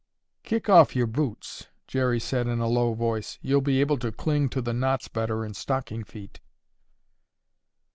"Kick 0.41 0.67
off 0.67 0.95
your 0.95 1.05
boots," 1.05 1.67
Jerry 1.85 2.19
said 2.19 2.47
in 2.47 2.59
a 2.59 2.65
low 2.65 2.95
voice; 2.95 3.37
"you'll 3.43 3.61
be 3.61 3.81
able 3.81 3.99
to 3.99 4.11
cling 4.11 4.49
to 4.49 4.59
the 4.59 4.73
knots 4.73 5.07
better 5.07 5.45
in 5.45 5.53
stocking 5.53 6.03
feet." 6.03 6.39